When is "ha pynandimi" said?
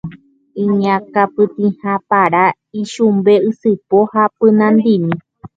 4.11-5.13